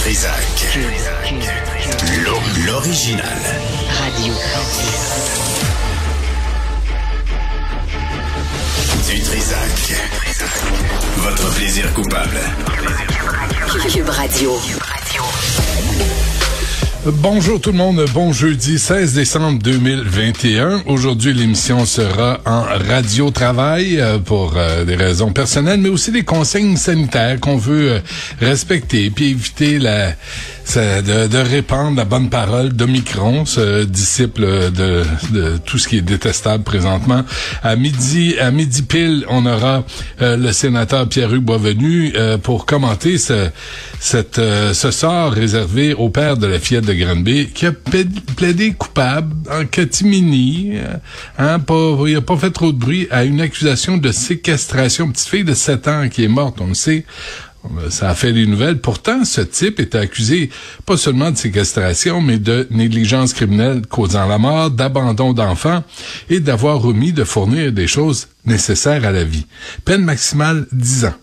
Trisac. 0.00 0.78
L'o- 2.24 2.40
L'original. 2.66 3.38
Radio. 3.98 4.32
Du 9.06 9.20
Trisac. 9.20 10.00
Votre 11.18 11.50
plaisir 11.54 11.92
coupable. 11.92 12.40
Cube 13.92 14.08
Radio. 14.08 14.58
Bonjour 17.06 17.58
tout 17.58 17.72
le 17.72 17.78
monde, 17.78 18.04
bon 18.12 18.30
jeudi 18.30 18.78
16 18.78 19.14
décembre 19.14 19.58
2021. 19.62 20.82
Aujourd'hui, 20.84 21.32
l'émission 21.32 21.86
sera 21.86 22.40
en 22.44 22.60
radio-travail 22.60 23.98
euh, 23.98 24.18
pour 24.18 24.52
euh, 24.54 24.84
des 24.84 24.96
raisons 24.96 25.32
personnelles, 25.32 25.80
mais 25.80 25.88
aussi 25.88 26.12
des 26.12 26.24
consignes 26.24 26.76
sanitaires 26.76 27.40
qu'on 27.40 27.56
veut 27.56 27.92
euh, 27.92 27.98
respecter, 28.42 29.08
puis 29.08 29.30
éviter 29.30 29.78
la, 29.78 30.10
de, 30.76 31.26
de 31.26 31.38
répandre 31.38 31.96
la 31.96 32.04
bonne 32.04 32.28
parole 32.28 32.68
d'Omicron, 32.68 33.46
ce 33.46 33.84
disciple 33.84 34.70
de, 34.70 35.02
de 35.32 35.56
tout 35.64 35.78
ce 35.78 35.88
qui 35.88 35.96
est 35.96 36.02
détestable 36.02 36.64
présentement. 36.64 37.24
À 37.62 37.76
midi, 37.76 38.36
à 38.38 38.50
midi 38.50 38.82
pile, 38.82 39.24
on 39.30 39.46
aura 39.46 39.84
le 40.20 40.52
sénateur 40.52 41.08
Pierre-Hugues 41.08 41.42
Boisvenu 41.42 42.12
pour 42.42 42.66
commenter 42.66 43.18
ce, 43.18 43.48
cette, 43.98 44.36
ce 44.36 44.90
sort 44.90 45.32
réservé 45.32 45.94
au 45.94 46.08
père 46.10 46.36
de 46.36 46.46
la 46.46 46.60
fillette 46.60 46.89
qui 47.54 47.66
a 47.66 47.72
pla- 47.72 48.00
plaidé 48.36 48.72
coupable 48.72 49.34
en 49.50 49.64
catimini, 49.66 50.72
euh, 50.74 50.96
hein, 51.38 51.58
pas, 51.58 51.96
il 52.06 52.16
a 52.16 52.20
pas 52.20 52.36
fait 52.36 52.50
trop 52.50 52.72
de 52.72 52.78
bruit, 52.78 53.06
à 53.10 53.24
une 53.24 53.40
accusation 53.40 53.96
de 53.96 54.12
séquestration. 54.12 55.10
Petite 55.10 55.28
fille 55.28 55.44
de 55.44 55.54
7 55.54 55.88
ans 55.88 56.08
qui 56.08 56.24
est 56.24 56.28
morte, 56.28 56.58
on 56.60 56.68
le 56.68 56.74
sait. 56.74 57.04
Ça 57.90 58.08
a 58.08 58.14
fait 58.14 58.32
des 58.32 58.46
nouvelles. 58.46 58.78
Pourtant, 58.80 59.26
ce 59.26 59.42
type 59.42 59.80
était 59.80 59.98
accusé 59.98 60.48
pas 60.86 60.96
seulement 60.96 61.30
de 61.30 61.36
séquestration, 61.36 62.22
mais 62.22 62.38
de 62.38 62.66
négligence 62.70 63.34
criminelle 63.34 63.82
causant 63.86 64.26
la 64.26 64.38
mort, 64.38 64.70
d'abandon 64.70 65.34
d'enfants 65.34 65.84
et 66.30 66.40
d'avoir 66.40 66.82
omis 66.86 67.12
de 67.12 67.22
fournir 67.22 67.70
des 67.70 67.86
choses 67.86 68.28
nécessaires 68.46 69.04
à 69.04 69.10
la 69.10 69.24
vie. 69.24 69.44
Peine 69.84 70.02
maximale 70.04 70.66
10 70.72 71.04
ans. 71.04 71.14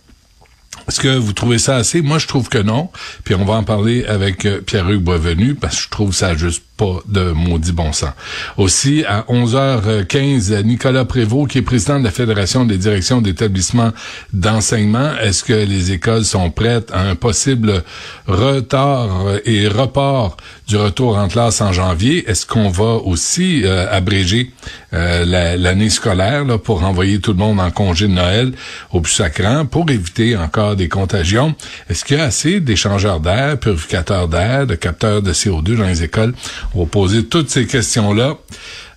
Est-ce 0.88 1.00
que 1.02 1.18
vous 1.18 1.34
trouvez 1.34 1.58
ça 1.60 1.76
assez? 1.76 2.02
Moi, 2.02 2.18
je 2.18 2.28
trouve 2.28 2.48
que 2.50 2.58
non. 2.60 2.90
Puis 3.24 3.36
on 3.36 3.44
va 3.46 3.56
en 3.56 3.64
parler 3.64 4.06
avec 4.06 4.46
euh, 4.46 4.62
Pierre-Hugues 4.62 5.02
Boisvenu 5.04 5.56
parce 5.56 5.76
que 5.78 5.82
je 5.84 5.90
trouve 5.90 6.14
ça 6.14 6.36
juste 6.36 6.64
pas 6.78 7.00
de 7.08 7.32
maudit 7.32 7.72
bon 7.72 7.92
sens. 7.92 8.12
Aussi, 8.56 9.04
à 9.08 9.22
11h15, 9.30 10.62
Nicolas 10.64 11.06
Prévost, 11.06 11.50
qui 11.50 11.58
est 11.58 11.62
président 11.64 12.00
de 12.00 12.04
la 12.04 12.12
Fédération 12.12 12.66
des 12.66 12.78
directions 12.78 13.20
d'établissements 13.20 13.92
d'enseignement. 14.32 15.12
Est-ce 15.20 15.44
que 15.44 15.54
les 15.54 15.92
écoles 15.92 16.24
sont 16.24 16.52
prêtes 16.52 16.92
à 16.94 17.02
un 17.02 17.16
possible 17.16 17.84
retard 18.28 19.10
et 19.46 19.68
report 19.68 20.38
du 20.68 20.78
retour 20.78 21.18
en 21.18 21.28
classe 21.28 21.62
en 21.62 21.74
janvier? 21.74 22.30
Est-ce 22.30 22.46
qu'on 22.46 22.70
va 22.70 22.94
aussi 23.04 23.64
euh, 23.66 23.88
abréger 23.92 24.52
euh, 24.94 25.26
la- 25.26 25.58
l'année 25.58 25.90
scolaire 25.90 26.46
là, 26.46 26.58
pour 26.60 26.84
envoyer 26.84 27.20
tout 27.20 27.32
le 27.32 27.40
monde 27.40 27.60
en 27.60 27.72
congé 27.72 28.08
de 28.08 28.14
Noël 28.14 28.54
au 28.92 29.02
plus 29.02 29.14
sacrant 29.14 29.66
pour 29.66 29.90
éviter 29.90 30.38
encore 30.38 30.76
des 30.78 30.88
contagions? 30.88 31.56
Est-ce 31.90 32.06
qu'il 32.06 32.18
y 32.18 32.20
a 32.22 32.24
assez 32.24 32.62
d'échangeurs 32.62 33.20
d'air, 33.20 33.60
purificateurs 33.60 34.30
d'air, 34.30 34.66
de 34.66 34.76
capteurs 34.76 35.22
de 35.22 35.34
CO2 35.34 35.76
dans 35.76 35.86
les 35.86 36.04
écoles? 36.04 36.34
On 36.74 36.84
va 36.84 36.86
poser 36.86 37.26
toutes 37.26 37.50
ces 37.50 37.68
questions-là. 37.68 38.38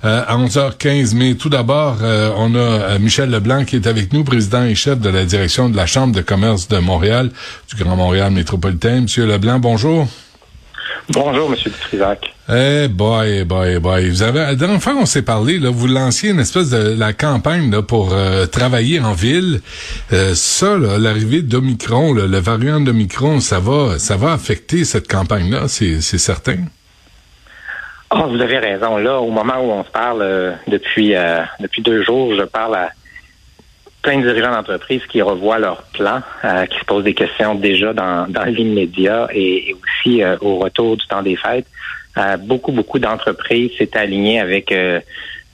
Euh, 0.03 0.25
à 0.27 0.39
11h15, 0.39 1.15
mais 1.15 1.35
tout 1.35 1.51
d'abord, 1.51 1.99
euh, 2.01 2.33
on 2.35 2.55
a 2.55 2.59
euh, 2.59 2.99
Michel 2.99 3.29
Leblanc 3.29 3.67
qui 3.67 3.77
est 3.77 3.87
avec 3.87 4.15
nous, 4.15 4.25
président 4.25 4.65
et 4.65 4.75
chef 4.75 4.99
de 4.99 5.11
la 5.11 5.27
direction 5.27 5.69
de 5.69 5.77
la 5.77 5.85
Chambre 5.85 6.15
de 6.15 6.23
commerce 6.23 6.69
de 6.69 6.79
Montréal, 6.79 7.31
du 7.69 7.83
Grand 7.83 7.97
Montréal 7.97 8.33
métropolitain. 8.33 9.03
Monsieur 9.03 9.27
Leblanc, 9.27 9.59
bonjour. 9.59 10.09
Bonjour, 11.13 11.51
Monsieur 11.51 11.73
Trisac. 11.73 12.33
Eh 12.49 12.87
boy, 12.87 13.43
boy, 13.45 13.81
boy. 13.81 14.11
Vous 14.11 14.23
avez, 14.23 14.57
fois 14.79 14.93
qu'on 14.93 15.07
s'est 15.07 15.23
parlé, 15.23 15.59
là, 15.59 15.69
vous 15.71 15.89
lanciez 15.89 16.31
une 16.31 16.39
espèce 16.39 16.71
de 16.71 16.97
la 16.97 17.13
campagne 17.13 17.69
là, 17.69 17.83
pour 17.83 18.13
euh, 18.13 18.47
travailler 18.47 19.01
en 19.01 19.13
ville. 19.13 19.61
Euh, 20.13 20.35
ça, 20.35 20.77
l'arrivée 20.79 21.43
d'Omicron, 21.43 22.13
le 22.13 22.39
variant 22.39 22.79
d'Omicron, 22.79 23.41
ça 23.41 23.59
va, 23.59 23.99
ça 23.99 24.17
va 24.17 24.33
affecter 24.33 24.85
cette 24.85 25.09
campagne-là, 25.09 25.67
c'est, 25.67 26.01
c'est 26.01 26.19
certain? 26.19 26.59
Ah, 28.11 28.27
vous 28.29 28.41
avez 28.41 28.59
raison. 28.59 28.97
Là, 28.97 29.19
au 29.19 29.31
moment 29.31 29.59
où 29.59 29.71
on 29.73 29.83
se 29.83 29.91
parle, 29.91 30.23
euh, 30.23 30.53
depuis 30.69 31.15
depuis 31.59 31.83
deux 31.83 32.05
jours, 32.05 32.35
je 32.39 32.45
parle 32.45 32.77
à 32.77 32.91
plein 34.03 34.19
de 34.19 34.23
dirigeants 34.23 34.53
d'entreprises 34.53 35.05
qui 35.07 35.21
revoient 35.23 35.59
leur 35.59 35.83
plan, 35.93 36.23
euh, 36.45 36.67
qui 36.67 36.79
se 36.79 36.85
posent 36.85 37.05
des 37.05 37.15
questions 37.15 37.55
déjà 37.55 37.93
dans, 37.93 38.27
dans 38.29 38.45
l'immédiat 38.45 39.29
et, 39.33 39.71
et 39.71 39.75
aussi 39.75 40.23
euh, 40.23 40.37
au 40.41 40.57
retour 40.59 40.97
du 40.97 41.07
temps 41.07 41.23
des 41.23 41.37
fêtes. 41.37 41.67
Euh, 42.19 42.37
beaucoup, 42.37 42.73
beaucoup 42.73 42.99
d'entreprises 42.99 43.71
s'étaient 43.79 43.99
alignées 43.99 44.41
avec 44.41 44.73
euh, 44.73 45.01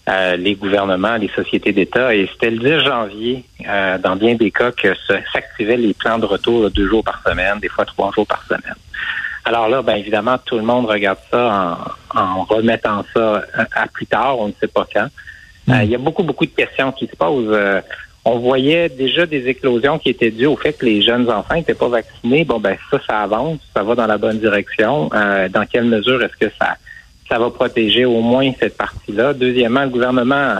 euh, 0.09 0.37
les 0.37 0.55
gouvernements, 0.55 1.17
les 1.17 1.29
sociétés 1.29 1.73
d'État. 1.73 2.15
Et 2.15 2.29
c'était 2.33 2.51
le 2.51 2.59
10 2.59 2.85
janvier, 2.85 3.45
euh, 3.69 3.99
dans 3.99 4.17
bien 4.17 4.35
des 4.35 4.51
cas, 4.51 4.71
que 4.71 4.95
s'activaient 5.33 5.77
les 5.77 5.95
plans 5.95 6.19
de 6.19 6.27
retour 6.27 6.63
là, 6.63 6.71
deux 6.71 6.89
jours 6.89 7.05
par 7.05 7.23
semaine, 7.27 7.59
des 7.61 7.69
fois 7.69 7.85
trois 7.85 8.13
jours 8.13 8.27
par 8.27 8.43
semaine. 8.45 8.77
Alors 9.45 9.69
là, 9.69 9.83
ben 9.83 9.97
évidemment, 9.97 10.39
tout 10.45 10.57
le 10.57 10.65
monde 10.65 10.87
regarde 10.87 11.19
ça 11.31 11.87
en, 12.15 12.19
en 12.21 12.45
remettant 12.45 13.05
ça 13.15 13.45
à, 13.55 13.83
à 13.83 13.87
plus 13.87 14.07
tard, 14.07 14.39
on 14.39 14.49
ne 14.49 14.53
sait 14.59 14.67
pas 14.69 14.87
quand. 14.93 15.09
Euh, 15.69 15.83
Il 15.83 15.91
y 15.91 15.95
a 15.95 15.99
beaucoup, 15.99 16.23
beaucoup 16.23 16.47
de 16.47 16.51
questions 16.51 16.93
qui 16.93 17.07
se 17.07 17.17
posent. 17.17 17.53
On 18.29 18.41
voyait 18.41 18.89
déjà 18.89 19.25
des 19.25 19.47
éclosions 19.47 20.01
qui 20.01 20.09
étaient 20.09 20.33
dues 20.33 20.47
au 20.47 20.57
fait 20.57 20.73
que 20.73 20.85
les 20.85 21.01
jeunes 21.01 21.31
enfants 21.31 21.55
n'étaient 21.55 21.77
pas 21.77 21.87
vaccinés. 21.87 22.45
Bon, 22.45 22.59
ben 22.59 22.77
ça, 22.91 22.99
ça 23.07 23.21
avance, 23.21 23.61
ça 23.73 23.85
va 23.85 23.95
dans 23.95 24.09
la 24.09 24.19
bonne 24.19 24.41
direction. 24.41 25.09
Euh, 25.15 25.49
dans 25.49 25.65
quelle 25.65 25.85
mesure 25.85 26.21
est-ce 26.25 26.37
que 26.37 26.53
ça, 26.61 26.75
ça 27.29 27.39
va 27.39 27.51
protéger 27.51 28.05
au 28.05 28.21
moins 28.23 28.51
cette 28.59 28.77
partie-là? 28.77 29.33
Deuxièmement, 29.33 29.85
le 29.85 29.91
gouvernement, 29.91 30.55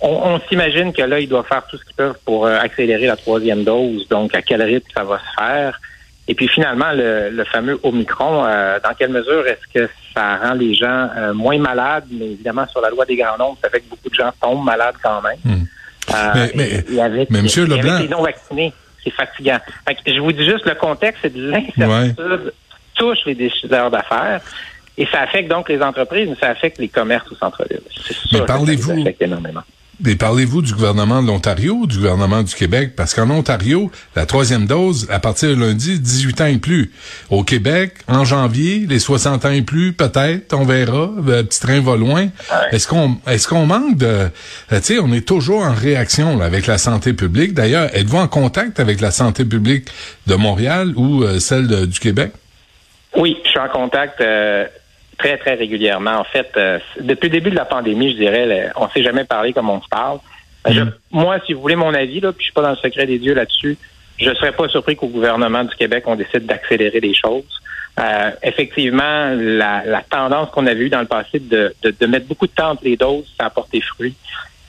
on, 0.00 0.40
s'imagine 0.48 0.92
que 0.92 1.02
là, 1.02 1.20
il 1.20 1.28
doit 1.28 1.44
faire 1.44 1.64
tout 1.68 1.78
ce 1.78 1.84
qu'il 1.84 1.94
peut 1.94 2.14
pour 2.24 2.46
euh, 2.46 2.58
accélérer 2.58 3.06
la 3.06 3.16
troisième 3.16 3.62
dose. 3.62 4.08
Donc, 4.08 4.34
à 4.34 4.42
quel 4.42 4.60
rythme 4.60 4.90
ça 4.92 5.04
va 5.04 5.20
se 5.20 5.40
faire? 5.40 5.80
Et 6.26 6.34
puis 6.34 6.48
finalement, 6.48 6.90
le, 6.92 7.44
fameux 7.44 7.78
Omicron, 7.84 8.44
euh, 8.44 8.80
dans 8.82 8.94
quelle 8.98 9.10
mesure 9.10 9.46
est-ce 9.46 9.72
que 9.72 9.88
ça 10.12 10.38
rend 10.38 10.54
les 10.54 10.74
gens 10.74 11.10
moins 11.32 11.58
malades? 11.58 12.06
Mais 12.10 12.32
évidemment, 12.32 12.66
sur 12.66 12.80
la 12.80 12.90
loi 12.90 13.04
des 13.04 13.14
grands 13.14 13.38
nombres, 13.38 13.58
ça 13.62 13.70
fait 13.70 13.82
que 13.82 13.88
beaucoup 13.88 14.10
de 14.10 14.14
gens 14.16 14.32
tombent 14.40 14.64
malades 14.64 14.96
quand 15.00 15.22
même. 15.22 15.38
Hmm. 15.44 15.64
Euh, 16.14 16.32
Mais- 16.34 16.50
mais- 16.54 16.84
et- 16.94 17.00
avec, 17.00 17.30
mais 17.30 17.42
Monsieur 17.42 17.64
avec 17.64 17.76
Leblanc- 17.82 17.98
les 18.00 18.08
non-vaccinés, 18.08 18.72
c'est 19.04 19.10
fatigant. 19.10 19.58
Fait 19.86 19.94
que 19.94 20.14
je 20.14 20.20
vous 20.20 20.32
dis 20.32 20.44
juste, 20.44 20.64
le 20.66 20.74
contexte, 20.74 21.20
c'est 21.22 21.34
de 21.34 21.50
l'incertitude 21.50 22.52
touche 22.94 23.18
les 23.26 23.34
décideurs 23.34 23.90
d'affaires. 23.90 24.40
Et 24.96 25.06
ça 25.06 25.20
affecte 25.20 25.48
donc 25.48 25.68
les 25.68 25.80
entreprises, 25.80 26.28
mais 26.28 26.34
ça 26.40 26.48
affecte 26.48 26.78
les 26.78 26.88
commerces 26.88 27.30
au 27.30 27.36
centre-ville. 27.36 27.80
C'est 28.04 28.14
sûr 28.14 28.40
Mais 28.40 28.46
parlez-vous- 28.46 28.92
les 28.94 29.02
affecte 29.02 29.22
énormément. 29.22 29.62
Mais 30.00 30.14
parlez-vous 30.14 30.62
du 30.62 30.72
gouvernement 30.74 31.22
de 31.22 31.26
l'Ontario 31.26 31.74
ou 31.74 31.86
du 31.88 31.96
gouvernement 31.96 32.44
du 32.44 32.54
Québec? 32.54 32.92
Parce 32.94 33.14
qu'en 33.14 33.28
Ontario, 33.30 33.90
la 34.14 34.26
troisième 34.26 34.66
dose, 34.66 35.08
à 35.10 35.18
partir 35.18 35.48
de 35.48 35.54
lundi, 35.60 35.98
18 35.98 36.40
ans 36.40 36.46
et 36.46 36.58
plus. 36.58 36.92
Au 37.30 37.42
Québec, 37.42 37.94
en 38.06 38.24
janvier, 38.24 38.86
les 38.88 39.00
60 39.00 39.44
ans 39.44 39.50
et 39.50 39.62
plus, 39.62 39.92
peut-être, 39.92 40.54
on 40.54 40.64
verra. 40.64 41.10
Le 41.16 41.42
petit 41.42 41.58
train 41.58 41.80
va 41.80 41.96
loin. 41.96 42.28
Est-ce 42.70 42.86
qu'on 42.86 43.16
est-ce 43.26 43.48
qu'on 43.48 43.66
manque 43.66 43.96
de... 43.96 44.06
euh, 44.06 44.28
Tu 44.70 44.76
sais, 44.82 44.98
on 45.00 45.12
est 45.12 45.26
toujours 45.26 45.62
en 45.62 45.74
réaction 45.74 46.38
là, 46.38 46.44
avec 46.44 46.68
la 46.68 46.78
santé 46.78 47.12
publique. 47.12 47.52
D'ailleurs, 47.54 47.90
êtes-vous 47.92 48.18
en 48.18 48.28
contact 48.28 48.78
avec 48.78 49.00
la 49.00 49.10
santé 49.10 49.44
publique 49.44 49.88
de 50.28 50.36
Montréal 50.36 50.92
ou 50.96 51.24
euh, 51.24 51.40
celle 51.40 51.66
de- 51.66 51.86
du 51.86 51.98
Québec? 51.98 52.30
Oui, 53.16 53.36
je 53.44 53.50
suis 53.50 53.58
en 53.58 53.68
contact 53.68 54.20
euh, 54.20 54.64
très, 55.18 55.36
très 55.38 55.54
régulièrement. 55.54 56.12
En 56.18 56.24
fait, 56.24 56.50
euh, 56.56 56.78
depuis 57.00 57.26
le 57.28 57.32
début 57.32 57.50
de 57.50 57.56
la 57.56 57.64
pandémie, 57.64 58.12
je 58.12 58.16
dirais, 58.16 58.70
on 58.76 58.84
ne 58.86 58.90
s'est 58.90 59.02
jamais 59.02 59.24
parlé 59.24 59.52
comme 59.52 59.68
on 59.70 59.80
se 59.82 59.88
parle. 59.88 60.18
Euh, 60.66 60.72
je- 60.72 60.82
moi, 61.10 61.38
si 61.46 61.52
vous 61.52 61.60
voulez 61.60 61.76
mon 61.76 61.92
avis, 61.94 62.20
là, 62.20 62.32
puis 62.32 62.40
je 62.40 62.44
suis 62.44 62.52
pas 62.52 62.62
dans 62.62 62.70
le 62.70 62.76
secret 62.76 63.06
des 63.06 63.18
dieux 63.18 63.34
là-dessus, 63.34 63.76
je 64.18 64.32
serais 64.34 64.52
pas 64.52 64.68
surpris 64.68 64.96
qu'au 64.96 65.08
gouvernement 65.08 65.64
du 65.64 65.74
Québec, 65.76 66.04
on 66.06 66.16
décide 66.16 66.46
d'accélérer 66.46 67.00
les 67.00 67.14
choses. 67.14 67.44
Euh, 68.00 68.30
effectivement, 68.42 69.34
la, 69.36 69.82
la 69.84 70.02
tendance 70.08 70.50
qu'on 70.50 70.66
avait 70.66 70.80
eue 70.84 70.88
dans 70.88 71.00
le 71.00 71.06
passé 71.06 71.40
de, 71.40 71.74
de, 71.82 71.94
de 72.00 72.06
mettre 72.06 72.26
beaucoup 72.26 72.46
de 72.46 72.52
temps 72.52 72.70
entre 72.70 72.84
les 72.84 72.96
doses, 72.96 73.26
ça 73.38 73.46
a 73.46 73.50
porté 73.50 73.80
fruit. 73.80 74.14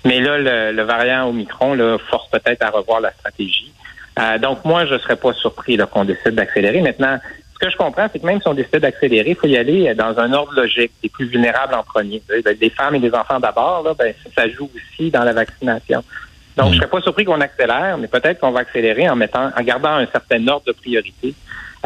Mais 0.06 0.20
là, 0.20 0.38
le, 0.38 0.72
le 0.76 0.84
variant 0.84 1.28
Omicron 1.30 1.74
là, 1.76 1.98
force 2.10 2.30
peut-être 2.30 2.64
à 2.64 2.70
revoir 2.70 3.02
la 3.02 3.12
stratégie. 3.12 3.72
Euh, 4.20 4.38
donc, 4.40 4.66
moi, 4.66 4.86
je 4.86 4.94
ne 4.96 5.00
serais 5.00 5.16
pas 5.16 5.34
surpris 5.34 5.78
qu'on 5.92 6.06
décide 6.06 6.36
d'accélérer. 6.36 6.82
Maintenant, 6.82 7.20
ce 7.60 7.66
que 7.66 7.72
je 7.72 7.78
comprends, 7.78 8.08
c'est 8.12 8.20
que 8.20 8.26
même 8.26 8.42
si 8.42 8.48
on 8.48 8.54
décide 8.54 8.78
d'accélérer, 8.78 9.32
il 9.32 9.36
faut 9.36 9.48
y 9.48 9.58
aller 9.58 9.94
dans 9.94 10.18
un 10.18 10.32
ordre 10.32 10.54
logique, 10.54 10.92
les 11.04 11.10
plus 11.10 11.26
vulnérables 11.26 11.74
en 11.74 11.84
premier. 11.84 12.22
Vous 12.30 12.42
savez, 12.42 12.58
Les 12.60 12.70
femmes 12.70 12.96
et 12.96 13.00
les 13.00 13.14
enfants 13.14 13.40
d'abord, 13.40 13.84
là, 13.84 13.94
ben, 13.98 14.14
ça 14.36 14.48
joue 14.50 14.70
aussi 14.76 15.12
dans 15.12 15.24
la 15.24 15.34
vaccination. 15.34 16.04
Donc, 16.56 16.72
je 16.74 16.78
serais 16.78 16.90
pas 16.90 17.02
surpris 17.02 17.26
qu'on 17.26 17.42
accélère, 17.42 17.98
mais 17.98 18.08
peut-être 18.08 18.40
qu'on 18.40 18.52
va 18.52 18.62
accélérer 18.62 19.10
en 19.10 19.16
mettant, 19.16 19.50
en 19.56 19.64
gardant 19.64 19.96
un 19.96 20.06
certain 20.08 20.46
ordre 20.48 20.66
de 20.68 20.72
priorité. 20.72 21.34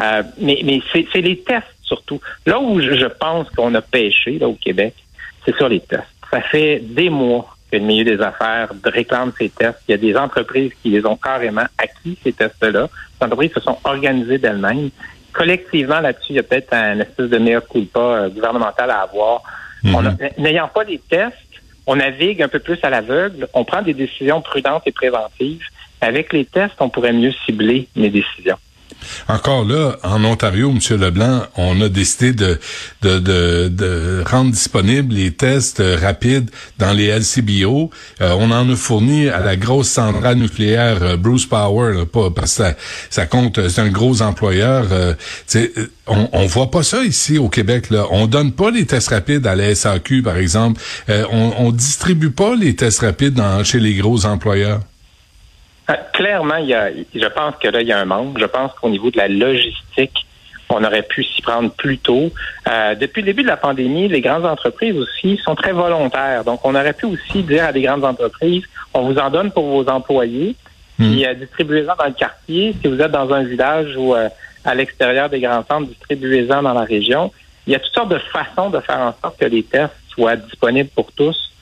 Euh, 0.00 0.22
mais 0.38 0.60
mais 0.64 0.80
c'est 0.92 1.06
c'est 1.12 1.20
les 1.20 1.38
tests 1.38 1.66
surtout. 1.82 2.20
Là 2.46 2.58
où 2.58 2.80
je, 2.80 2.94
je 2.94 3.06
pense 3.06 3.48
qu'on 3.50 3.72
a 3.74 3.80
pêché 3.80 4.38
là 4.38 4.48
au 4.48 4.54
Québec, 4.54 4.94
c'est 5.44 5.54
sur 5.56 5.68
les 5.68 5.80
tests. 5.80 6.02
Ça 6.30 6.40
fait 6.40 6.80
des 6.82 7.10
mois 7.10 7.56
que 7.70 7.76
le 7.76 7.84
milieu 7.84 8.04
des 8.04 8.20
affaires 8.20 8.70
réclame 8.84 9.32
ces 9.38 9.50
tests. 9.50 9.78
Il 9.88 9.92
y 9.92 9.94
a 9.94 9.98
des 9.98 10.16
entreprises 10.16 10.72
qui 10.82 10.90
les 10.90 11.06
ont 11.06 11.16
carrément 11.16 11.66
acquis, 11.78 12.18
ces 12.22 12.32
tests-là. 12.32 12.88
Les 13.20 13.26
entreprises 13.26 13.52
se 13.52 13.60
sont 13.60 13.78
organisées 13.84 14.38
d'elles-mêmes. 14.38 14.90
Collectivement 15.34 16.00
là-dessus, 16.00 16.30
il 16.30 16.36
y 16.36 16.38
a 16.38 16.42
peut-être 16.42 16.72
un 16.72 17.00
espèce 17.00 17.28
de 17.28 17.38
mea 17.38 17.60
culpa 17.60 18.00
euh, 18.00 18.28
gouvernemental 18.28 18.90
à 18.90 19.00
avoir. 19.00 19.42
Mhm. 19.82 20.16
N'ayant 20.38 20.68
pas 20.68 20.84
les 20.84 20.98
tests, 20.98 21.36
on 21.86 21.96
navigue 21.96 22.42
un 22.42 22.48
peu 22.48 22.60
plus 22.60 22.78
à 22.82 22.88
l'aveugle, 22.90 23.48
on 23.52 23.64
prend 23.64 23.82
des 23.82 23.92
décisions 23.92 24.40
prudentes 24.40 24.84
et 24.86 24.92
préventives. 24.92 25.66
Avec 26.00 26.32
les 26.32 26.44
tests, 26.44 26.74
on 26.80 26.88
pourrait 26.88 27.12
mieux 27.12 27.32
cibler 27.44 27.88
les 27.94 28.08
décisions. 28.08 28.56
Encore 29.28 29.64
là, 29.64 29.96
en 30.02 30.24
Ontario, 30.24 30.70
M. 30.70 31.00
Leblanc, 31.00 31.42
on 31.56 31.80
a 31.80 31.88
décidé 31.88 32.32
de, 32.32 32.58
rendre 34.26 34.50
disponibles 34.50 35.14
les 35.14 35.32
tests 35.32 35.80
euh, 35.80 35.96
rapides 36.00 36.50
dans 36.78 36.92
les 36.92 37.06
LCBO. 37.06 37.90
Euh, 38.20 38.34
on 38.38 38.50
en 38.50 38.70
a 38.70 38.76
fourni 38.76 39.28
à 39.28 39.40
la 39.40 39.56
grosse 39.56 39.88
centrale 39.88 40.36
nucléaire 40.36 41.02
euh, 41.02 41.16
Bruce 41.16 41.46
Power, 41.46 42.04
pas 42.06 42.30
parce 42.30 42.56
que 42.56 42.64
ça, 43.10 43.26
compte, 43.26 43.68
c'est 43.68 43.80
un 43.80 43.88
gros 43.88 44.22
employeur. 44.22 44.86
on, 46.06 46.28
on 46.32 46.46
voit 46.46 46.70
pas 46.70 46.82
ça 46.82 47.02
ici 47.04 47.38
au 47.38 47.48
Québec. 47.48 47.90
Là. 47.90 48.06
On 48.10 48.26
donne 48.26 48.52
pas 48.52 48.70
les 48.70 48.86
tests 48.86 49.08
rapides 49.08 49.46
à 49.46 49.54
la 49.54 49.74
SAQ, 49.74 50.22
par 50.22 50.36
exemple. 50.36 50.80
on, 51.08 51.52
on 51.58 51.72
distribue 51.72 52.30
pas 52.30 52.54
les 52.54 52.76
tests 52.76 53.00
rapides 53.00 53.40
chez 53.64 53.80
les 53.80 53.94
gros 53.94 54.26
employeurs. 54.26 54.80
Euh, 55.90 55.94
clairement, 56.12 56.56
il 56.56 56.66
y 56.66 56.74
a, 56.74 56.90
je 56.92 57.26
pense 57.28 57.54
que 57.56 57.68
là, 57.68 57.82
il 57.82 57.88
y 57.88 57.92
a 57.92 57.98
un 57.98 58.04
manque. 58.04 58.38
Je 58.38 58.46
pense 58.46 58.72
qu'au 58.72 58.88
niveau 58.88 59.10
de 59.10 59.18
la 59.18 59.28
logistique, 59.28 60.26
on 60.70 60.82
aurait 60.82 61.02
pu 61.02 61.24
s'y 61.24 61.42
prendre 61.42 61.70
plus 61.70 61.98
tôt. 61.98 62.30
Euh, 62.68 62.94
depuis 62.94 63.20
le 63.20 63.26
début 63.26 63.42
de 63.42 63.48
la 63.48 63.56
pandémie, 63.56 64.08
les 64.08 64.20
grandes 64.20 64.46
entreprises 64.46 64.96
aussi 64.96 65.38
sont 65.44 65.54
très 65.54 65.72
volontaires. 65.72 66.44
Donc, 66.44 66.60
on 66.64 66.74
aurait 66.74 66.92
pu 66.92 67.06
aussi 67.06 67.42
dire 67.42 67.64
à 67.64 67.72
des 67.72 67.82
grandes 67.82 68.04
entreprises, 68.04 68.64
on 68.92 69.02
vous 69.02 69.18
en 69.18 69.30
donne 69.30 69.50
pour 69.50 69.66
vos 69.66 69.88
employés, 69.88 70.56
hmm. 70.98 71.10
puis 71.10 71.26
euh, 71.26 71.34
distribuez-en 71.34 71.96
dans 71.96 72.06
le 72.06 72.12
quartier. 72.12 72.74
Si 72.80 72.88
vous 72.88 73.00
êtes 73.00 73.12
dans 73.12 73.32
un 73.32 73.44
village 73.44 73.94
ou 73.96 74.14
euh, 74.14 74.28
à 74.64 74.74
l'extérieur 74.74 75.28
des 75.28 75.40
grands 75.40 75.64
centres, 75.68 75.88
distribuez-en 75.88 76.62
dans 76.62 76.74
la 76.74 76.84
région. 76.84 77.32
Il 77.66 77.72
y 77.72 77.76
a 77.76 77.78
toutes 77.78 77.94
sortes 77.94 78.10
de 78.10 78.18
façons 78.18 78.70
de 78.70 78.80
faire 78.80 78.98
en 78.98 79.14
sorte 79.22 79.38
que 79.38 79.46
les 79.46 79.62
tests 79.62 79.94
soient 80.14 80.36
disponibles 80.36 80.90
pour 80.94 81.12
tous. 81.12 81.52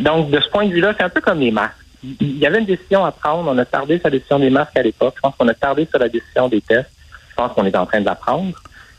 Donc, 0.00 0.30
de 0.30 0.40
ce 0.40 0.48
point 0.48 0.66
de 0.66 0.72
vue-là, 0.72 0.92
c'est 0.96 1.04
un 1.04 1.08
peu 1.08 1.20
comme 1.20 1.40
les 1.40 1.50
masques 1.50 1.85
il 2.20 2.38
y 2.38 2.46
avait 2.46 2.58
une 2.58 2.66
décision 2.66 3.04
à 3.04 3.12
prendre. 3.12 3.50
On 3.50 3.58
a 3.58 3.64
tardé 3.64 3.98
sur 3.98 4.06
la 4.06 4.10
décision 4.10 4.38
des 4.38 4.50
masques 4.50 4.76
à 4.76 4.82
l'époque. 4.82 5.14
Je 5.16 5.20
pense 5.20 5.34
qu'on 5.36 5.48
a 5.48 5.54
tardé 5.54 5.86
sur 5.86 5.98
la 5.98 6.08
décision 6.08 6.48
des 6.48 6.60
tests. 6.60 6.90
Je 7.30 7.34
pense 7.34 7.52
qu'on 7.52 7.64
est 7.64 7.76
en 7.76 7.86
train 7.86 8.00
de 8.00 8.06
la 8.06 8.14
prendre. 8.14 8.54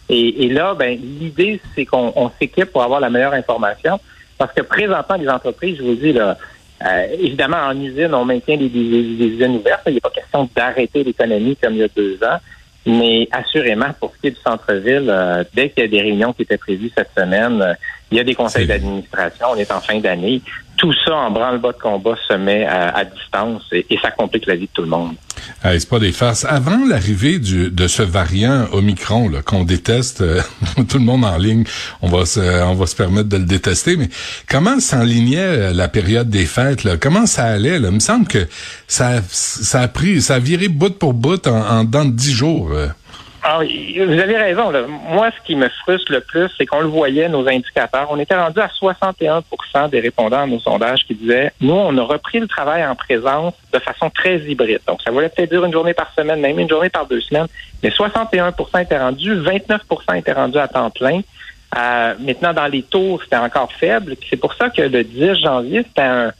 Et, 0.09 0.47
là, 0.49 0.73
ben, 0.73 0.97
l'idée, 0.97 1.59
c'est 1.75 1.85
qu'on 1.85 2.31
s'équipe 2.39 2.71
pour 2.71 2.81
avoir 2.81 2.99
la 2.99 3.09
meilleure 3.09 3.33
information. 3.33 3.99
Parce 4.37 4.53
que 4.53 4.61
présentement, 4.61 5.15
les 5.15 5.27
entreprises, 5.27 5.77
je 5.77 5.83
vous 5.83 5.95
dis, 5.95 6.13
là, 6.13 6.37
euh, 6.85 7.07
évidemment, 7.19 7.57
en 7.57 7.79
usine, 7.79 8.13
on 8.13 8.23
maintient 8.23 8.55
des, 8.55 8.65
usines 8.65 9.57
ouvertes. 9.57 9.81
Il 9.87 9.93
n'y 9.93 9.97
a 9.97 10.01
pas 10.01 10.11
question 10.11 10.49
d'arrêter 10.55 11.03
l'économie 11.03 11.57
comme 11.57 11.73
il 11.73 11.79
y 11.79 11.83
a 11.83 11.87
deux 11.89 12.17
ans. 12.23 12.37
Mais 12.85 13.27
assurément, 13.31 13.91
pour 13.99 14.13
ce 14.15 14.21
qui 14.21 14.27
est 14.27 14.31
du 14.31 14.39
centre-ville, 14.39 15.07
euh, 15.09 15.43
dès 15.53 15.69
qu'il 15.69 15.83
y 15.83 15.87
a 15.87 15.89
des 15.89 16.01
réunions 16.01 16.31
qui 16.31 16.43
étaient 16.43 16.57
prévues 16.57 16.91
cette 16.95 17.09
semaine, 17.17 17.61
euh, 17.61 17.73
il 18.11 18.17
y 18.17 18.21
a 18.21 18.23
des 18.23 18.35
conseils 18.35 18.65
d'administration, 18.65 19.47
on 19.51 19.57
est 19.57 19.69
en 19.71 19.81
fin 19.81 19.99
d'année. 19.99 20.41
Tout 20.77 20.93
ça 21.05 21.15
en 21.15 21.31
branle-bas 21.31 21.73
de 21.73 21.79
combat 21.79 22.15
se 22.27 22.33
met 22.35 22.65
à, 22.65 23.03
distance 23.03 23.63
et, 23.71 23.85
ça 24.01 24.11
complique 24.11 24.45
la 24.45 24.55
vie 24.55 24.67
de 24.67 24.71
tout 24.73 24.83
le 24.83 24.87
monde. 24.87 25.15
c'est 25.63 25.89
pas 25.89 25.99
des 25.99 26.11
farces. 26.11 26.45
Avant 26.45 26.85
l'arrivée 26.87 27.39
de 27.39 27.87
ce 27.87 28.03
variant 28.03 28.67
Omicron 28.71 29.31
qu'on 29.45 29.63
déteste, 29.63 30.21
euh, 30.21 30.41
tout 30.89 30.97
le 30.97 31.03
monde 31.03 31.25
en 31.25 31.37
ligne, 31.37 31.63
on 32.01 32.07
va 32.07 32.25
se, 32.25 32.39
on 32.63 32.75
va 32.75 32.85
se 32.85 32.95
permettre 32.95 33.29
de 33.29 33.37
le 33.37 33.45
détester. 33.45 33.97
Mais 33.97 34.09
comment 34.49 34.79
s'enlignait 34.79 35.73
la 35.73 35.87
période 35.87 36.29
des 36.29 36.45
fêtes 36.45 36.83
là? 36.83 36.97
Comment 36.97 37.25
ça 37.25 37.45
allait 37.45 37.79
là? 37.79 37.89
Il 37.89 37.95
me 37.95 37.99
semble 37.99 38.27
que 38.27 38.47
ça, 38.87 39.21
ça 39.29 39.81
a 39.81 39.87
pris, 39.87 40.21
ça 40.21 40.35
a 40.35 40.39
viré 40.39 40.67
bout 40.67 40.97
pour 40.97 41.13
bout 41.13 41.47
en, 41.47 41.59
en 41.59 41.83
dans 41.83 42.05
dix 42.05 42.33
jours. 42.33 42.69
Euh. 42.71 42.87
Vous 43.47 44.19
avez 44.19 44.35
raison. 44.35 44.73
Moi, 45.09 45.29
ce 45.31 45.45
qui 45.45 45.55
me 45.55 45.69
frustre 45.69 46.11
le 46.11 46.19
plus, 46.19 46.49
c'est 46.57 46.65
qu'on 46.65 46.81
le 46.81 46.87
voyait, 46.87 47.29
nos 47.29 47.47
indicateurs. 47.47 48.07
On 48.09 48.19
était 48.19 48.35
rendu 48.35 48.59
à 48.59 48.67
61% 48.67 49.89
des 49.89 50.01
répondants 50.01 50.41
à 50.41 50.45
nos 50.45 50.59
sondages 50.59 51.05
qui 51.05 51.15
disaient, 51.15 51.51
nous, 51.61 51.73
on 51.73 51.97
a 51.97 52.03
repris 52.03 52.39
le 52.39 52.47
travail 52.47 52.85
en 52.85 52.95
présence 52.95 53.53
de 53.71 53.79
façon 53.79 54.09
très 54.09 54.39
hybride. 54.39 54.81
Donc, 54.85 55.01
ça 55.01 55.11
voulait 55.11 55.29
peut-être 55.29 55.49
dire 55.49 55.63
une 55.63 55.71
journée 55.71 55.93
par 55.93 56.13
semaine, 56.13 56.41
même 56.41 56.59
une 56.59 56.67
journée 56.67 56.89
par 56.89 57.05
deux 57.05 57.21
semaines. 57.21 57.47
Mais 57.81 57.89
61% 57.89 58.81
étaient 58.81 58.97
rendus, 58.97 59.33
29% 59.33 60.17
étaient 60.17 60.33
rendus 60.33 60.59
à 60.59 60.67
temps 60.67 60.89
plein. 60.89 61.21
Euh, 61.77 62.15
maintenant, 62.19 62.53
dans 62.53 62.67
les 62.67 62.83
tours, 62.83 63.23
c'était 63.23 63.37
encore 63.37 63.71
faible. 63.71 64.15
C'est 64.29 64.37
pour 64.37 64.55
ça 64.55 64.69
que 64.69 64.81
le 64.81 65.05
10 65.05 65.35
janvier, 65.35 65.83
c'était 65.87 66.01
un... 66.01 66.31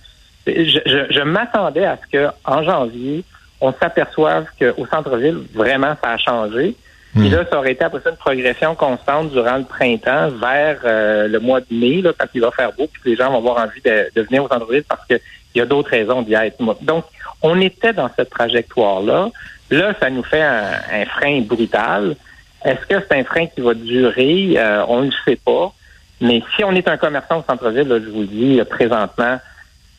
Je, 0.45 1.05
je 1.09 1.21
m'attendais 1.21 1.85
à 1.85 1.97
ce 1.97 2.11
que 2.11 2.27
en 2.45 2.63
janvier, 2.63 3.23
on 3.61 3.71
s'aperçoive 3.73 4.45
qu'au 4.59 4.85
centre-ville, 4.85 5.39
vraiment, 5.53 5.95
ça 6.01 6.11
a 6.11 6.17
changé. 6.17 6.75
Et 7.17 7.29
hmm. 7.29 7.31
là, 7.31 7.45
ça 7.49 7.57
aurait 7.57 7.71
été 7.71 7.83
après 7.83 8.01
ça 8.03 8.11
une 8.11 8.17
progression 8.17 8.75
constante 8.75 9.31
durant 9.31 9.57
le 9.57 9.63
printemps 9.63 10.29
vers 10.29 10.79
euh, 10.83 11.27
le 11.27 11.39
mois 11.39 11.61
de 11.61 11.65
mai, 11.71 12.01
là, 12.01 12.11
quand 12.17 12.27
il 12.33 12.41
va 12.41 12.51
faire 12.51 12.71
beau, 12.73 12.87
puis 12.91 13.11
les 13.11 13.15
gens 13.15 13.31
vont 13.31 13.37
avoir 13.37 13.65
envie 13.65 13.81
de, 13.81 14.21
venir 14.21 14.43
au 14.43 14.47
centre-ville 14.47 14.83
parce 14.87 15.05
qu'il 15.07 15.19
y 15.55 15.61
a 15.61 15.65
d'autres 15.65 15.89
raisons 15.89 16.21
d'y 16.21 16.33
être. 16.33 16.57
Donc, 16.83 17.05
on 17.41 17.59
était 17.59 17.93
dans 17.93 18.09
cette 18.15 18.29
trajectoire-là. 18.29 19.29
Là, 19.71 19.93
ça 19.99 20.09
nous 20.09 20.23
fait 20.23 20.41
un, 20.41 21.05
frein 21.05 21.41
brutal. 21.41 22.15
Est-ce 22.63 22.85
que 22.85 23.03
c'est 23.07 23.17
un 23.17 23.23
frein 23.23 23.47
qui 23.47 23.61
va 23.61 23.73
durer? 23.73 24.53
Euh, 24.57 24.85
on 24.87 25.01
ne 25.01 25.05
le 25.07 25.13
sait 25.25 25.37
pas. 25.37 25.73
Mais 26.21 26.41
si 26.55 26.63
on 26.63 26.71
est 26.71 26.87
un 26.87 26.97
commerçant 26.97 27.39
au 27.39 27.43
centre-ville, 27.43 27.87
je 28.03 28.09
vous 28.09 28.21
le 28.21 28.27
dis, 28.27 28.61
présentement, 28.69 29.39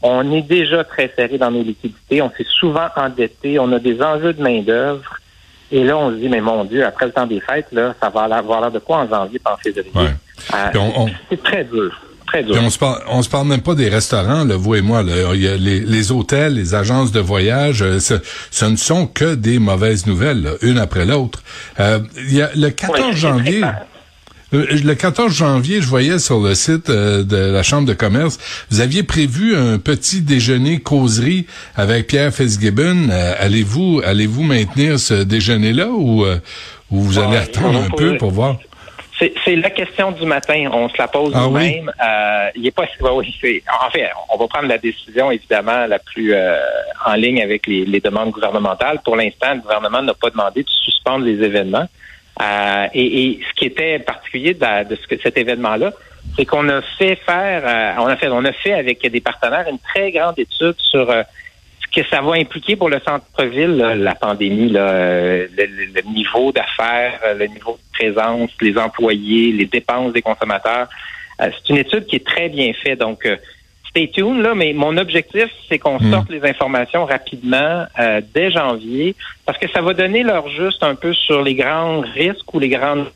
on 0.03 0.33
est 0.33 0.43
déjà 0.43 0.85
très 0.85 1.13
serré 1.17 1.39
dans 1.39 1.51
nos 1.51 1.63
liquidités. 1.63 2.23
On 2.23 2.31
s'est 2.31 2.47
souvent 2.49 2.89
endetté. 2.97 3.59
On 3.59 3.73
a 3.73 3.79
des 3.79 4.01
enjeux 4.03 4.33
de 4.33 4.43
main-d'œuvre. 4.43 5.19
Et 5.71 5.85
là, 5.85 5.97
on 5.99 6.11
se 6.11 6.17
dit, 6.17 6.29
mais 6.29 6.41
mon 6.41 6.65
Dieu, 6.65 6.85
après 6.85 7.07
le 7.07 7.13
temps 7.13 7.27
des 7.27 7.41
fêtes, 7.41 7.67
là, 7.73 7.95
ça 8.01 8.09
va 8.09 8.23
avoir 8.23 8.61
l'air 8.61 8.71
de 8.71 8.79
quoi 8.79 8.99
en 8.99 9.09
janvier, 9.09 9.41
en 9.45 9.57
février? 9.57 9.91
Euh, 10.55 11.07
c'est 11.29 11.43
très 11.43 11.65
dur. 11.65 12.01
Très 12.27 12.43
dur. 12.43 12.57
on 12.63 12.71
se 12.71 12.79
parle, 12.79 13.03
on 13.09 13.23
se 13.23 13.29
parle 13.29 13.47
même 13.49 13.63
pas 13.63 13.75
des 13.75 13.89
restaurants, 13.89 14.45
là, 14.45 14.57
vous 14.57 14.75
et 14.75 14.83
moi. 14.83 15.03
Là. 15.03 15.13
Il 15.35 15.43
y 15.43 15.49
a 15.49 15.57
les, 15.57 15.81
les 15.81 16.13
hôtels, 16.13 16.55
les 16.55 16.75
agences 16.75 17.11
de 17.11 17.21
voyage, 17.21 17.83
euh, 17.83 17.99
ce, 18.01 18.15
ce, 18.51 18.65
ne 18.67 18.77
sont 18.77 19.07
que 19.07 19.35
des 19.35 19.59
mauvaises 19.59 20.07
nouvelles, 20.07 20.57
une 20.63 20.79
après 20.79 21.07
l'autre. 21.07 21.43
Euh, 21.81 22.01
il 22.17 22.35
y 22.35 22.43
a 22.43 22.51
le 22.55 22.71
14 22.71 23.15
janvier. 23.15 23.63
Le 24.53 24.95
14 24.95 25.33
janvier, 25.33 25.83
je 25.83 25.87
voyais 25.87 26.19
sur 26.19 26.41
le 26.41 26.55
site 26.55 26.89
euh, 26.89 27.23
de 27.23 27.37
la 27.37 27.63
Chambre 27.63 27.87
de 27.87 27.93
commerce, 27.93 28.39
vous 28.71 28.81
aviez 28.81 29.03
prévu 29.03 29.55
un 29.55 29.79
petit 29.79 30.23
déjeuner 30.23 30.81
causerie 30.81 31.47
avec 31.77 32.07
Pierre 32.07 32.33
Fitzgibbon. 32.33 33.11
Euh, 33.11 33.35
allez-vous 33.39 34.01
allez-vous 34.05 34.43
maintenir 34.43 34.99
ce 34.99 35.23
déjeuner-là 35.23 35.89
ou, 35.89 36.25
vous 36.91 37.19
allez 37.19 37.37
attendre 37.37 37.83
un 37.83 37.91
peu 37.91 38.17
pour 38.17 38.31
voir? 38.31 38.57
C'est 39.19 39.57
la 39.57 39.69
question 39.71 40.13
du 40.13 40.25
matin. 40.25 40.71
On 40.73 40.89
se 40.89 40.97
la 40.97 41.09
pose 41.09 41.33
ah 41.35 41.41
nous-mêmes. 41.43 41.91
il 42.55 42.67
est 42.67 42.71
pas. 42.71 42.85
Oui, 43.01 43.63
en 43.83 43.91
fait, 43.91 44.09
on 44.33 44.39
va 44.39 44.47
prendre 44.47 44.69
la 44.69 44.79
décision 44.79 45.31
évidemment 45.31 45.87
la 45.87 45.99
plus 45.99 46.33
en 47.05 47.15
ligne 47.15 47.43
avec 47.43 47.67
les, 47.67 47.85
les 47.85 48.01
demandes 48.01 48.31
gouvernementales. 48.31 49.01
Pour 49.05 49.17
l'instant, 49.17 49.55
le 49.55 49.61
gouvernement 49.61 50.01
n'a 50.01 50.15
pas 50.15 50.31
demandé 50.31 50.63
de 50.63 50.69
suspendre 50.69 51.25
les 51.27 51.45
événements. 51.45 51.89
Euh, 52.41 52.87
et, 52.95 53.41
ce 53.49 53.55
qui 53.55 53.67
était 53.67 53.99
particulier 53.99 54.55
de, 54.55 54.97
ce 54.97 55.07
que, 55.07 55.21
cet 55.21 55.37
événement-là, 55.37 55.93
c'est 56.37 56.45
qu'on 56.45 56.69
a 56.69 56.83
fait 56.83 57.17
faire, 57.17 57.63
euh, 57.67 58.03
on 58.03 58.07
a 58.07 58.17
fait, 58.17 58.29
on 58.29 58.45
a 58.45 58.53
fait 58.53 58.75
avec 58.75 59.05
des 59.11 59.21
partenaires 59.21 59.67
une 59.69 59.79
très 59.79 60.13
grande 60.13 60.39
étude 60.39 60.77
sur 60.79 61.11
euh, 61.11 61.23
ce 61.81 62.01
que 62.01 62.07
ça 62.09 62.21
va 62.21 62.35
impliquer 62.35 62.77
pour 62.77 62.91
le 62.91 63.01
centre-ville, 63.01 63.77
la 63.77 64.15
pandémie, 64.15 64.69
le, 64.71 65.49
niveau 66.13 66.53
d'affaires, 66.53 67.19
le 67.37 67.47
niveau 67.47 67.73
de 67.73 67.99
présence, 67.99 68.51
les 68.61 68.77
employés, 68.77 69.53
les 69.53 69.67
dépenses 69.67 70.13
des 70.13 70.23
consommateurs. 70.23 70.89
c'est 71.41 71.71
une 71.71 71.79
étude 71.79 72.07
qui 72.07 72.17
est 72.17 72.27
très 72.27 72.51
bien 72.51 72.73
faite. 72.85 73.01
Donc, 73.01 73.27
stay 73.99 74.11
tuned, 74.11 74.43
là, 74.43 74.55
mais 74.55 74.73
mon 74.73 74.97
objectif, 74.97 75.49
c'est 75.69 75.79
qu'on 75.79 75.99
hmm. 75.99 76.11
sorte 76.11 76.31
les 76.31 76.45
informations 76.45 77.05
rapidement 77.05 77.87
euh, 77.99 78.21
dès 78.35 78.51
janvier, 78.51 79.15
parce 79.45 79.59
que 79.59 79.69
ça 79.69 79.81
va 79.81 79.95
donner 79.95 80.23
leur 80.23 80.49
juste 80.49 80.83
un 80.83 80.95
peu 80.95 81.13
sur 81.13 81.43
les 81.43 81.55
grands 81.55 82.01
risques 82.01 82.53
ou 82.53 82.59
les 82.59 82.69
grandes 82.69 83.07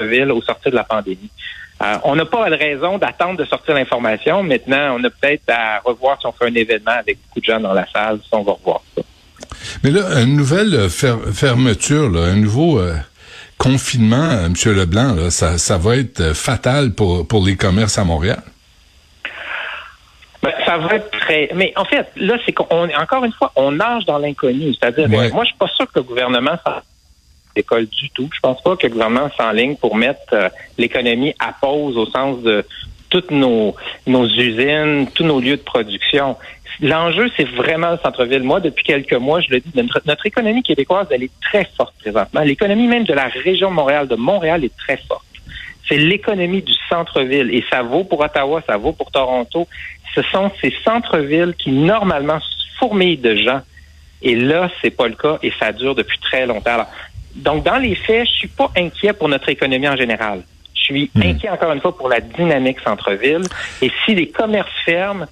villes 0.00 0.30
au 0.32 0.42
sortir 0.42 0.72
de 0.72 0.76
la 0.76 0.84
pandémie. 0.84 1.30
Euh, 1.82 1.98
on 2.04 2.16
n'a 2.16 2.24
pas 2.24 2.48
de 2.50 2.56
raison 2.56 2.98
d'attendre 2.98 3.38
de 3.38 3.44
sortir 3.44 3.74
l'information. 3.74 4.42
Maintenant, 4.42 4.96
on 4.98 5.04
a 5.04 5.10
peut-être 5.10 5.42
à 5.48 5.80
revoir 5.84 6.18
si 6.18 6.26
on 6.26 6.32
fait 6.32 6.46
un 6.46 6.54
événement 6.54 6.92
avec 6.98 7.18
beaucoup 7.26 7.40
de 7.40 7.44
gens 7.44 7.60
dans 7.60 7.74
la 7.74 7.86
salle, 7.90 8.18
si 8.22 8.28
on 8.32 8.42
va 8.42 8.52
revoir 8.52 8.80
ça. 8.96 9.02
Mais 9.82 9.90
là, 9.90 10.22
une 10.22 10.36
nouvelle 10.36 10.88
fermeture, 10.88 12.10
là, 12.10 12.20
un 12.24 12.36
nouveau 12.36 12.78
euh, 12.78 12.94
confinement, 13.58 14.30
M. 14.46 14.54
Leblanc, 14.72 15.30
ça, 15.30 15.58
ça 15.58 15.76
va 15.76 15.96
être 15.96 16.34
fatal 16.34 16.92
pour, 16.92 17.28
pour 17.28 17.44
les 17.44 17.56
commerces 17.56 17.98
à 17.98 18.04
Montréal. 18.04 18.42
Ben, 20.46 20.64
ça 20.64 20.78
va 20.78 20.94
être 20.94 21.10
très. 21.10 21.50
Mais 21.54 21.72
en 21.76 21.84
fait, 21.84 22.06
là, 22.16 22.36
c'est 22.44 22.52
qu'on 22.52 22.88
encore 22.88 23.24
une 23.24 23.32
fois, 23.32 23.52
on 23.56 23.72
nage 23.72 24.04
dans 24.04 24.18
l'inconnu. 24.18 24.74
C'est-à-dire, 24.74 25.08
moi, 25.08 25.42
je 25.42 25.48
suis 25.48 25.56
pas 25.56 25.68
sûr 25.68 25.86
que 25.86 25.98
le 25.98 26.02
gouvernement 26.02 26.56
l'école 27.56 27.86
du 27.86 28.10
tout. 28.10 28.28
Je 28.32 28.40
pense 28.40 28.62
pas 28.62 28.76
que 28.76 28.86
le 28.86 28.92
gouvernement 28.92 29.30
s'enligne 29.36 29.76
pour 29.76 29.96
mettre 29.96 30.20
euh, 30.32 30.48
l'économie 30.78 31.34
à 31.38 31.52
pause 31.58 31.96
au 31.96 32.06
sens 32.06 32.42
de 32.42 32.64
toutes 33.08 33.30
nos, 33.30 33.74
nos 34.06 34.26
usines, 34.26 35.08
tous 35.14 35.24
nos 35.24 35.40
lieux 35.40 35.56
de 35.56 35.62
production. 35.62 36.36
L'enjeu, 36.80 37.30
c'est 37.36 37.48
vraiment 37.48 37.92
le 37.92 37.98
centre-ville. 37.98 38.42
Moi, 38.42 38.60
depuis 38.60 38.84
quelques 38.84 39.14
mois, 39.14 39.40
je 39.40 39.50
le 39.50 39.60
dis, 39.60 39.70
notre, 39.74 40.02
notre 40.04 40.26
économie 40.26 40.62
québécoise, 40.62 41.06
elle 41.10 41.22
est 41.22 41.40
très 41.40 41.66
forte 41.76 41.94
présentement. 42.00 42.42
L'économie 42.42 42.86
même 42.86 43.04
de 43.04 43.14
la 43.14 43.28
région 43.28 43.70
de 43.70 43.74
Montréal, 43.74 44.08
de 44.08 44.16
Montréal, 44.16 44.64
est 44.64 44.76
très 44.76 44.98
forte. 44.98 45.24
C'est 45.88 45.98
l'économie 45.98 46.62
du 46.62 46.72
centre-ville. 46.88 47.54
Et 47.54 47.64
ça 47.70 47.82
vaut 47.82 48.04
pour 48.04 48.20
Ottawa, 48.20 48.62
ça 48.66 48.76
vaut 48.76 48.92
pour 48.92 49.10
Toronto. 49.10 49.68
Ce 50.14 50.22
sont 50.22 50.50
ces 50.60 50.74
centres-villes 50.84 51.54
qui, 51.58 51.70
normalement, 51.70 52.38
fourmillent 52.78 53.18
de 53.18 53.36
gens. 53.36 53.60
Et 54.22 54.34
là, 54.34 54.70
c'est 54.80 54.90
pas 54.90 55.08
le 55.08 55.14
cas 55.14 55.38
et 55.42 55.52
ça 55.58 55.72
dure 55.72 55.94
depuis 55.94 56.18
très 56.18 56.46
longtemps. 56.46 56.72
Alors, 56.72 56.90
donc, 57.34 57.64
dans 57.64 57.76
les 57.76 57.94
faits, 57.94 58.26
je 58.26 58.32
suis 58.32 58.48
pas 58.48 58.70
inquiet 58.76 59.12
pour 59.12 59.28
notre 59.28 59.48
économie 59.48 59.88
en 59.88 59.96
général. 59.96 60.42
Je 60.74 60.80
suis 60.80 61.10
inquiet, 61.16 61.50
encore 61.50 61.72
une 61.72 61.80
fois, 61.80 61.96
pour 61.96 62.08
la 62.08 62.20
dynamique 62.20 62.80
centre-ville. 62.80 63.42
Et 63.82 63.90
si 64.04 64.14
les 64.14 64.28
commerces 64.28 64.70
ferment, 64.84 65.26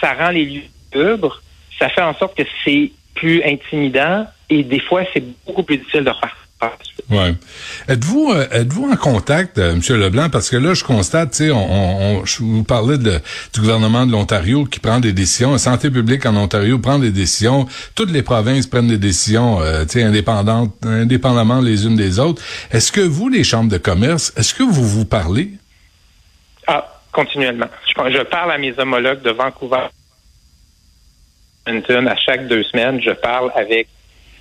ça 0.00 0.12
rend 0.12 0.30
les 0.30 0.44
lieux 0.44 0.62
libres. 0.94 1.40
Ça 1.78 1.88
fait 1.88 2.02
en 2.02 2.14
sorte 2.14 2.36
que 2.36 2.42
c'est 2.64 2.92
plus 3.14 3.42
intimidant 3.42 4.26
et 4.50 4.62
des 4.62 4.80
fois, 4.80 5.02
c'est 5.12 5.24
beaucoup 5.46 5.62
plus 5.62 5.78
difficile 5.78 6.04
de 6.04 6.10
refaire 6.10 6.45
Ouais. 7.08 7.34
Êtes-vous 7.88 8.32
euh, 8.32 8.48
êtes-vous 8.50 8.90
en 8.90 8.96
contact, 8.96 9.58
euh, 9.58 9.74
M. 9.74 9.80
Leblanc, 10.00 10.28
parce 10.28 10.50
que 10.50 10.56
là, 10.56 10.74
je 10.74 10.82
constate, 10.82 11.32
tu 11.32 11.36
sais, 11.36 11.50
on, 11.52 12.18
on, 12.20 12.24
je 12.24 12.42
vous 12.42 12.64
parlais 12.64 12.98
de, 12.98 13.20
du 13.54 13.60
gouvernement 13.60 14.06
de 14.06 14.12
l'Ontario 14.12 14.64
qui 14.64 14.80
prend 14.80 14.98
des 14.98 15.12
décisions, 15.12 15.52
la 15.52 15.58
santé 15.58 15.90
publique 15.90 16.26
en 16.26 16.34
Ontario 16.34 16.80
prend 16.80 16.98
des 16.98 17.12
décisions, 17.12 17.66
toutes 17.94 18.10
les 18.10 18.22
provinces 18.22 18.66
prennent 18.66 18.88
des 18.88 18.98
décisions, 18.98 19.60
euh, 19.60 19.84
tu 19.84 20.00
sais, 20.00 20.02
indépendantes, 20.02 20.74
indépendamment 20.84 21.60
les 21.60 21.86
unes 21.86 21.94
des 21.96 22.18
autres. 22.18 22.42
Est-ce 22.72 22.90
que 22.90 23.02
vous, 23.02 23.28
les 23.28 23.44
chambres 23.44 23.70
de 23.70 23.78
commerce, 23.78 24.32
est-ce 24.36 24.52
que 24.54 24.64
vous 24.64 24.88
vous 24.88 25.04
parlez? 25.04 25.52
Ah, 26.66 27.00
continuellement. 27.12 27.68
Je, 27.86 28.12
je 28.12 28.22
parle 28.22 28.50
à 28.50 28.58
mes 28.58 28.76
homologues 28.78 29.22
de 29.22 29.30
Vancouver, 29.30 29.86
à 31.66 32.16
chaque 32.16 32.48
deux 32.48 32.64
semaines, 32.64 33.00
je 33.00 33.12
parle 33.12 33.52
avec 33.54 33.88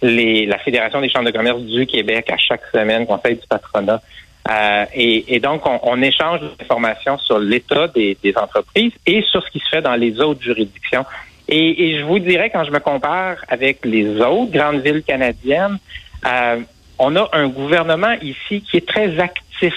les, 0.01 0.45
la 0.45 0.57
Fédération 0.57 1.01
des 1.01 1.09
chambres 1.09 1.25
de 1.25 1.35
commerce 1.35 1.61
du 1.61 1.85
Québec 1.85 2.29
à 2.31 2.37
chaque 2.37 2.65
semaine, 2.73 3.05
Conseil 3.05 3.35
du 3.35 3.47
patronat. 3.47 4.01
Euh, 4.49 4.85
et, 4.93 5.35
et, 5.35 5.39
donc, 5.39 5.65
on, 5.65 5.79
on 5.83 6.01
échange 6.01 6.41
des 6.41 6.63
informations 6.63 7.17
sur 7.17 7.39
l'état 7.39 7.87
des, 7.87 8.15
des, 8.21 8.37
entreprises 8.37 8.91
et 9.05 9.23
sur 9.23 9.43
ce 9.43 9.49
qui 9.49 9.59
se 9.59 9.69
fait 9.69 9.81
dans 9.81 9.95
les 9.95 10.19
autres 10.19 10.41
juridictions. 10.41 11.03
Et, 11.47 11.89
et, 11.89 11.99
je 11.99 12.05
vous 12.05 12.19
dirais, 12.19 12.51
quand 12.51 12.63
je 12.63 12.71
me 12.71 12.79
compare 12.79 13.37
avec 13.47 13.83
les 13.85 14.19
autres 14.21 14.51
grandes 14.51 14.81
villes 14.81 15.03
canadiennes, 15.03 15.79
euh, 16.27 16.59
on 16.99 17.15
a 17.15 17.27
un 17.33 17.47
gouvernement 17.47 18.13
ici 18.21 18.61
qui 18.61 18.77
est 18.77 18.87
très 18.87 19.19
actif 19.19 19.73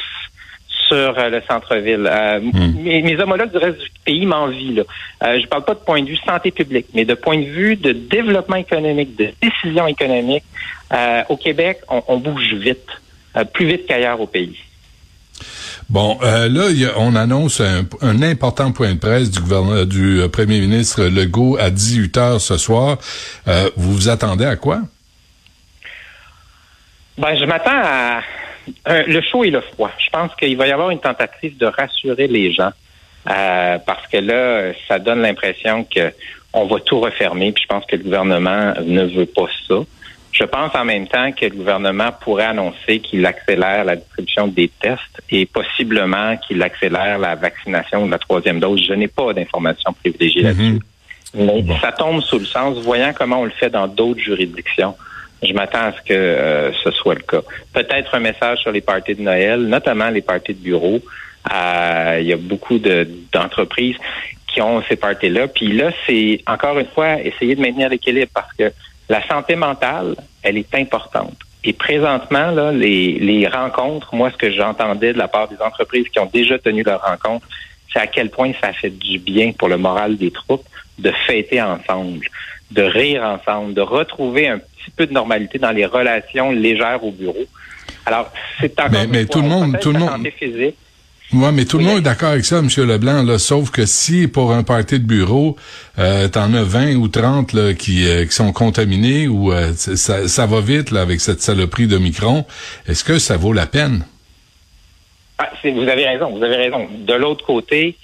sur 0.88 1.18
euh, 1.18 1.28
le 1.28 1.42
centre-ville. 1.48 2.08
Euh, 2.10 2.40
hmm. 2.40 2.82
mes, 2.82 3.20
homologues 3.20 3.50
du 3.50 3.58
reste 3.58 3.78
du 3.78 3.90
pays 4.04 4.26
m'envient. 4.26 4.74
Là. 4.74 4.82
Euh, 5.24 5.40
je 5.40 5.46
parle 5.46 5.64
pas 5.64 5.74
de 5.74 5.80
point 5.80 6.02
de 6.02 6.08
vue 6.08 6.18
santé 6.26 6.50
publique, 6.50 6.86
mais 6.94 7.04
de 7.04 7.14
point 7.14 7.38
de 7.38 7.44
vue 7.44 7.76
de 7.76 7.92
développement 7.92 8.56
économique, 8.56 9.16
de 9.16 9.30
décision 9.40 9.86
économique. 9.86 10.44
Euh, 10.92 11.22
au 11.28 11.36
Québec, 11.36 11.80
on, 11.88 12.02
on 12.08 12.16
bouge 12.16 12.54
vite, 12.54 12.88
plus 13.52 13.66
vite 13.66 13.86
qu'ailleurs 13.86 14.20
au 14.20 14.26
pays. 14.26 14.56
Bon, 15.90 16.18
là, 16.20 16.70
y 16.70 16.84
a, 16.84 16.98
on 16.98 17.14
annonce 17.14 17.60
un, 17.60 17.84
un, 18.02 18.22
important 18.22 18.72
point 18.72 18.94
de 18.94 18.98
presse 18.98 19.30
du 19.30 19.40
gouvernement, 19.40 19.84
du 19.84 20.20
premier 20.30 20.60
ministre 20.60 21.04
Legault 21.04 21.56
à 21.58 21.70
18 21.70 22.16
heures 22.18 22.40
ce 22.40 22.58
soir. 22.58 22.98
vous 23.76 23.92
vous 23.92 24.08
attendez 24.08 24.44
à 24.44 24.56
quoi? 24.56 24.80
Ben, 27.16 27.36
je 27.38 27.44
m'attends 27.44 27.70
à 27.72 28.20
euh, 28.88 29.02
le 29.06 29.20
chaud 29.20 29.44
et 29.44 29.50
le 29.50 29.60
froid. 29.60 29.90
Je 29.98 30.10
pense 30.10 30.34
qu'il 30.36 30.56
va 30.56 30.66
y 30.66 30.72
avoir 30.72 30.90
une 30.90 31.00
tentative 31.00 31.56
de 31.56 31.66
rassurer 31.66 32.26
les 32.26 32.52
gens 32.52 32.70
euh, 33.30 33.78
parce 33.78 34.06
que 34.06 34.18
là, 34.18 34.72
ça 34.86 34.98
donne 34.98 35.20
l'impression 35.20 35.84
que 35.84 36.12
on 36.52 36.66
va 36.66 36.80
tout 36.80 37.00
refermer. 37.00 37.52
Puis 37.52 37.64
je 37.64 37.68
pense 37.68 37.84
que 37.86 37.96
le 37.96 38.02
gouvernement 38.02 38.74
ne 38.84 39.04
veut 39.04 39.26
pas 39.26 39.46
ça. 39.66 39.76
Je 40.32 40.44
pense 40.44 40.74
en 40.74 40.84
même 40.84 41.06
temps 41.06 41.32
que 41.32 41.46
le 41.46 41.54
gouvernement 41.56 42.10
pourrait 42.20 42.46
annoncer 42.46 43.00
qu'il 43.00 43.24
accélère 43.26 43.84
la 43.84 43.96
distribution 43.96 44.46
des 44.46 44.70
tests 44.80 45.22
et 45.30 45.46
possiblement 45.46 46.36
qu'il 46.36 46.62
accélère 46.62 47.18
la 47.18 47.34
vaccination 47.34 48.06
de 48.06 48.10
la 48.10 48.18
troisième 48.18 48.60
dose. 48.60 48.84
Je 48.86 48.92
n'ai 48.92 49.08
pas 49.08 49.32
d'informations 49.32 49.92
privilégiées 49.92 50.42
mm-hmm. 50.42 50.46
là-dessus. 50.46 50.80
Mais 51.34 51.64
ça 51.80 51.92
tombe 51.92 52.22
sous 52.22 52.38
le 52.38 52.44
sens, 52.44 52.78
voyant 52.78 53.12
comment 53.12 53.40
on 53.40 53.44
le 53.44 53.50
fait 53.50 53.70
dans 53.70 53.86
d'autres 53.86 54.20
juridictions. 54.20 54.94
Je 55.42 55.52
m'attends 55.52 55.86
à 55.86 55.92
ce 55.92 56.02
que 56.02 56.14
euh, 56.14 56.72
ce 56.72 56.90
soit 56.90 57.14
le 57.14 57.22
cas. 57.22 57.42
Peut-être 57.72 58.14
un 58.14 58.20
message 58.20 58.58
sur 58.58 58.72
les 58.72 58.80
parties 58.80 59.14
de 59.14 59.22
Noël, 59.22 59.60
notamment 59.60 60.10
les 60.10 60.22
parties 60.22 60.54
de 60.54 60.60
bureau. 60.60 61.00
Euh, 61.52 62.18
il 62.20 62.26
y 62.26 62.32
a 62.32 62.36
beaucoup 62.36 62.78
d'entreprises 62.78 63.96
qui 64.48 64.60
ont 64.60 64.82
ces 64.88 64.96
parties-là. 64.96 65.48
Puis 65.48 65.72
là, 65.72 65.90
c'est 66.06 66.40
encore 66.46 66.78
une 66.78 66.88
fois 66.88 67.20
essayer 67.20 67.54
de 67.54 67.60
maintenir 67.60 67.88
l'équilibre 67.88 68.30
parce 68.34 68.52
que 68.54 68.72
la 69.08 69.26
santé 69.26 69.54
mentale, 69.54 70.16
elle 70.42 70.58
est 70.58 70.74
importante. 70.74 71.36
Et 71.64 71.72
présentement, 71.72 72.50
là, 72.50 72.72
les, 72.72 73.18
les 73.18 73.46
rencontres, 73.46 74.14
moi, 74.14 74.30
ce 74.30 74.36
que 74.36 74.50
j'entendais 74.50 75.12
de 75.12 75.18
la 75.18 75.28
part 75.28 75.48
des 75.48 75.60
entreprises 75.60 76.08
qui 76.08 76.18
ont 76.18 76.30
déjà 76.32 76.58
tenu 76.58 76.82
leur 76.82 77.02
rencontre, 77.02 77.46
c'est 77.92 78.00
à 78.00 78.06
quel 78.06 78.30
point 78.30 78.52
ça 78.60 78.72
fait 78.72 78.90
du 78.90 79.18
bien 79.18 79.52
pour 79.52 79.68
le 79.68 79.76
moral 79.76 80.16
des 80.16 80.30
troupes 80.30 80.64
de 80.98 81.12
fêter 81.26 81.60
ensemble, 81.62 82.26
de 82.70 82.82
rire 82.82 83.22
ensemble, 83.22 83.74
de 83.74 83.80
retrouver 83.80 84.48
un 84.48 84.58
petit 84.58 84.90
peu 84.96 85.06
de 85.06 85.12
normalité 85.12 85.58
dans 85.58 85.70
les 85.70 85.86
relations 85.86 86.50
légères 86.50 87.02
au 87.02 87.10
bureau. 87.10 87.46
Alors, 88.06 88.30
c'est 88.60 88.78
encore 88.80 88.92
mais, 88.92 89.06
mais 89.06 89.26
tout 89.26 89.40
le 89.40 89.48
monde, 89.48 89.78
tout 89.80 89.92
le 89.92 89.98
monde. 89.98 90.26
Ouais, 91.34 91.52
mais 91.52 91.66
tout 91.66 91.76
le 91.76 91.84
monde 91.84 91.98
est 91.98 92.02
d'accord 92.02 92.30
avec 92.30 92.46
ça, 92.46 92.58
M. 92.58 92.68
Leblanc, 92.86 93.22
là, 93.22 93.38
sauf 93.38 93.70
que 93.70 93.84
si 93.84 94.28
pour 94.28 94.52
un 94.52 94.62
party 94.62 94.98
de 94.98 95.04
bureau, 95.04 95.56
euh, 95.98 96.26
t'en 96.26 96.54
as 96.54 96.62
20 96.62 96.94
ou 96.94 97.08
30 97.08 97.52
là, 97.52 97.74
qui, 97.74 98.08
euh, 98.08 98.24
qui 98.24 98.32
sont 98.32 98.50
contaminés 98.50 99.28
ou 99.28 99.52
euh, 99.52 99.74
ça, 99.74 100.26
ça 100.26 100.46
va 100.46 100.62
vite 100.62 100.90
là, 100.90 101.02
avec 101.02 101.20
cette 101.20 101.42
saloperie 101.42 101.86
de 101.86 101.98
Micron, 101.98 102.46
est-ce 102.86 103.04
que 103.04 103.18
ça 103.18 103.36
vaut 103.36 103.52
la 103.52 103.66
peine? 103.66 104.06
Ah, 105.36 105.50
vous 105.62 105.82
avez 105.82 106.06
raison, 106.06 106.30
vous 106.30 106.42
avez 106.42 106.56
raison. 106.56 106.88
De 107.06 107.12
l'autre 107.12 107.44
côté, 107.44 107.98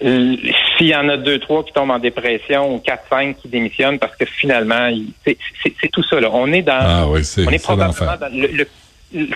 s'il 0.00 0.88
y 0.88 0.94
en 0.94 1.08
a 1.08 1.16
deux, 1.16 1.38
trois 1.38 1.64
qui 1.64 1.72
tombent 1.72 1.90
en 1.90 1.98
dépression 1.98 2.74
ou 2.74 2.78
quatre, 2.78 3.04
cinq 3.08 3.36
qui 3.38 3.48
démissionnent 3.48 3.98
parce 3.98 4.14
que 4.16 4.26
finalement, 4.26 4.90
c'est 5.24 5.90
tout 5.92 6.02
ça. 6.02 6.20
Là. 6.20 6.28
On 6.32 6.52
est 6.52 6.62
dans, 6.62 6.78
ah 6.78 7.06
oui, 7.08 7.22
on 7.46 7.50
est 7.50 7.62
probablement 7.62 8.16
dans 8.20 8.32
le, 8.32 8.66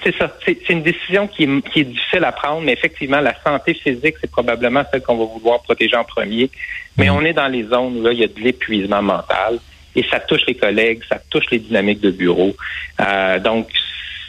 c'est 0.02 0.16
ça. 0.16 0.30
C'est 0.44 0.68
une 0.68 0.82
décision 0.82 1.26
qui 1.28 1.44
est, 1.44 1.70
qui 1.70 1.80
est, 1.80 1.84
difficile 1.84 2.24
à 2.24 2.32
prendre, 2.32 2.62
mais 2.62 2.72
effectivement, 2.72 3.20
la 3.20 3.34
santé 3.42 3.74
physique, 3.74 4.16
c'est 4.20 4.30
probablement 4.30 4.82
celle 4.90 5.02
qu'on 5.02 5.16
va 5.16 5.24
vouloir 5.24 5.62
protéger 5.62 5.96
en 5.96 6.04
premier. 6.04 6.50
Mais 6.96 7.08
mm. 7.08 7.12
on 7.12 7.24
est 7.24 7.32
dans 7.32 7.48
les 7.48 7.64
zones 7.64 7.98
où 7.98 8.02
là, 8.02 8.12
il 8.12 8.18
y 8.18 8.24
a 8.24 8.28
de 8.28 8.40
l'épuisement 8.40 9.02
mental 9.02 9.58
et 9.94 10.04
ça 10.10 10.20
touche 10.20 10.42
les 10.46 10.54
collègues, 10.54 11.02
ça 11.08 11.18
touche 11.30 11.50
les 11.50 11.58
dynamiques 11.58 12.00
de 12.00 12.10
bureau. 12.10 12.54
Euh, 13.00 13.38
donc, 13.38 13.68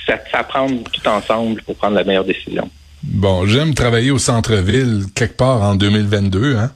ça, 0.05 0.17
ça 0.31 0.43
prend 0.43 0.67
tout 0.67 1.07
ensemble 1.07 1.61
pour 1.63 1.75
prendre 1.75 1.95
la 1.95 2.03
meilleure 2.03 2.25
décision. 2.25 2.69
Bon, 3.03 3.45
j'aime 3.47 3.73
travailler 3.73 4.11
au 4.11 4.19
centre-ville 4.19 5.05
quelque 5.15 5.37
part 5.37 5.61
en 5.61 5.75
2022, 5.75 6.55
hein? 6.55 6.71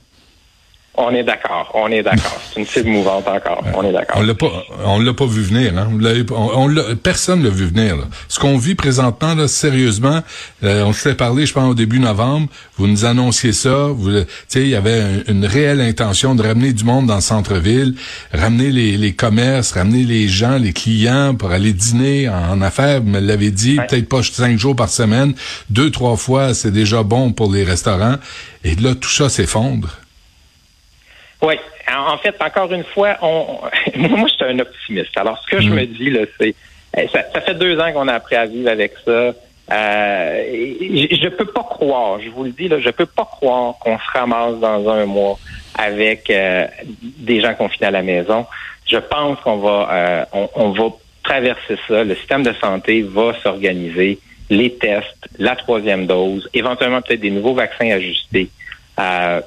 On 0.98 1.12
est 1.12 1.24
d'accord, 1.24 1.72
on 1.74 1.92
est 1.92 2.04
d'accord. 2.04 2.40
C'est 2.54 2.62
une 2.62 2.66
cible 2.66 2.90
mouvante 2.90 3.28
encore. 3.28 3.62
On 3.74 3.84
est 3.84 3.92
d'accord. 3.92 4.18
On 4.18 4.24
l'a 4.24 4.34
pas, 4.34 4.52
on 4.86 5.00
l'a 5.00 5.14
pas 5.14 5.26
vu 5.26 5.42
venir. 5.42 5.78
Hein? 5.78 5.90
On, 6.32 6.70
on 6.70 6.96
personne 6.96 7.44
l'a 7.44 7.50
vu 7.50 7.66
venir. 7.66 7.98
Là. 7.98 8.04
Ce 8.30 8.40
qu'on 8.40 8.58
vit 8.58 8.76
présentement, 8.76 9.36
là, 9.36 9.50
sérieusement, 9.50 10.22
euh, 10.64 10.84
on 10.86 10.94
se 10.94 11.00
fait 11.00 11.16
parler, 11.16 11.46
je 11.46 11.54
pense 11.54 11.70
au 11.70 11.74
début 11.74 12.00
novembre. 12.00 12.48
Vous 12.78 12.88
nous 12.88 13.04
annonciez 13.04 13.52
ça. 13.52 13.88
Vous, 13.88 14.10
tu 14.10 14.26
sais, 14.48 14.62
il 14.62 14.70
y 14.70 14.76
avait 14.76 15.24
une 15.28 15.46
réelle 15.46 15.82
intention 15.82 16.34
de 16.34 16.42
ramener 16.42 16.72
du 16.72 16.86
monde 16.86 17.08
dans 17.08 17.16
le 17.16 17.22
centre-ville, 17.22 17.96
ramener 18.34 18.72
les, 18.72 18.98
les, 18.98 19.14
commerces, 19.14 19.74
ramener 19.74 20.04
les 20.04 20.30
gens, 20.30 20.58
les 20.58 20.72
clients 20.72 21.36
pour 21.36 21.52
aller 21.52 21.74
dîner 21.74 22.30
en, 22.30 22.62
affaires. 22.62 23.02
Vous 23.02 23.10
me 23.10 23.20
l'avez 23.20 23.52
dit, 23.52 23.76
peut-être 23.76 24.08
pas 24.08 24.24
cinq 24.24 24.58
jours 24.58 24.76
par 24.76 24.90
semaine, 24.90 25.34
deux 25.70 25.92
trois 25.92 26.16
fois, 26.16 26.54
c'est 26.54 26.72
déjà 26.72 27.04
bon 27.04 27.34
pour 27.34 27.52
les 27.52 27.66
restaurants. 27.66 28.16
Et 28.64 28.76
là, 28.76 28.96
tout 28.96 29.10
ça 29.10 29.28
s'effondre. 29.28 29.90
Oui. 31.42 31.56
En 31.94 32.18
fait, 32.18 32.36
encore 32.42 32.72
une 32.74 32.84
fois, 32.84 33.18
on, 33.22 33.60
moi, 33.96 34.28
je 34.28 34.34
suis 34.34 34.46
un 34.46 34.60
optimiste. 34.60 35.18
Alors, 35.18 35.42
ce 35.44 35.56
que 35.56 35.62
je 35.62 35.70
mm. 35.70 35.74
me 35.74 35.86
dis, 35.86 36.10
là, 36.10 36.22
c'est, 36.40 36.56
eh, 36.98 37.08
ça, 37.08 37.24
ça, 37.34 37.42
fait 37.42 37.56
deux 37.56 37.80
ans 37.80 37.92
qu'on 37.92 38.08
a 38.08 38.14
appris 38.14 38.36
à 38.36 38.46
vivre 38.46 38.70
avec 38.70 38.94
ça. 39.04 39.34
Euh, 39.72 40.44
je 40.52 41.28
peux 41.30 41.46
pas 41.46 41.64
croire, 41.64 42.20
je 42.22 42.30
vous 42.30 42.44
le 42.44 42.52
dis, 42.52 42.68
là, 42.68 42.80
je 42.80 42.90
peux 42.92 43.08
pas 43.08 43.26
croire 43.26 43.74
qu'on 43.80 43.98
se 43.98 44.12
ramasse 44.14 44.60
dans 44.60 44.88
un 44.90 45.06
mois 45.06 45.40
avec 45.78 46.30
euh, 46.30 46.68
des 47.02 47.42
gens 47.42 47.56
confinés 47.56 47.88
à 47.88 47.92
la 47.92 48.04
maison. 48.04 48.46
Je 48.86 48.98
pense 48.98 49.40
qu'on 49.40 49.58
va, 49.58 49.90
euh, 49.92 50.26
on, 50.34 50.50
on, 50.56 50.70
va 50.70 50.90
traverser 51.24 51.78
ça. 51.88 52.04
Le 52.04 52.16
système 52.16 52.44
de 52.44 52.54
santé 52.54 53.02
va 53.02 53.34
s'organiser, 53.42 54.20
les 54.52 54.72
tests, 54.74 55.28
la 55.40 55.56
troisième 55.56 56.06
dose, 56.06 56.48
éventuellement 56.54 57.02
peut-être 57.02 57.22
des 57.22 57.32
nouveaux 57.32 57.56
vaccins 57.56 57.90
ajustés. 57.90 58.50
Euh, 59.00 59.42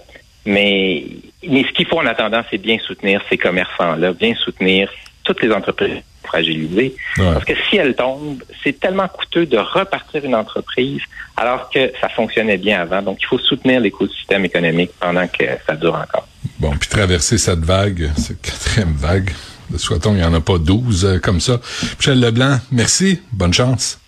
mais, 0.45 1.05
mais 1.47 1.63
ce 1.65 1.73
qu'il 1.73 1.87
faut 1.87 1.99
en 1.99 2.07
attendant, 2.07 2.43
c'est 2.51 2.59
bien 2.59 2.79
soutenir 2.79 3.23
ces 3.29 3.39
commerçants-là, 3.39 4.13
bien 4.13 4.35
soutenir 4.35 4.91
toutes 5.25 5.43
les 5.43 5.53
entreprises 5.53 6.03
fragilisée. 6.25 6.95
Parce 7.17 7.45
que 7.45 7.55
si 7.69 7.77
elle 7.77 7.95
tombe, 7.95 8.43
c'est 8.63 8.79
tellement 8.79 9.09
coûteux 9.09 9.47
de 9.47 9.57
repartir 9.57 10.25
une 10.25 10.35
entreprise 10.35 11.01
alors 11.37 11.71
que 11.71 11.93
ça 12.01 12.09
fonctionnait 12.09 12.59
bien 12.59 12.81
avant. 12.81 13.03
Donc, 13.03 13.19
il 13.21 13.27
faut 13.27 13.39
soutenir 13.39 13.81
l'écosystème 13.81 14.45
économique 14.45 14.91
pendant 15.01 15.27
que 15.27 15.45
ça 15.67 15.75
dure 15.75 15.95
encore. 15.95 16.27
Bon, 16.59 16.73
puis 16.73 16.89
traverser 16.89 17.39
cette 17.39 17.61
vague, 17.61 18.11
cette 18.17 18.43
quatrième 18.43 18.95
vague, 18.95 19.31
souhaitons 19.77 20.11
qu'il 20.11 20.21
n'y 20.21 20.25
en 20.25 20.35
a 20.35 20.41
pas 20.41 20.59
douze 20.59 21.05
euh, 21.05 21.19
comme 21.19 21.41
ça. 21.41 21.61
Michel 21.99 22.21
Leblanc, 22.21 22.59
merci, 22.73 23.23
bonne 23.33 23.55
chance. 23.55 24.01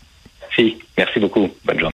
Merci, 0.42 0.78
merci 0.98 1.20
beaucoup, 1.20 1.48
bonne 1.64 1.78
journée. 1.78 1.88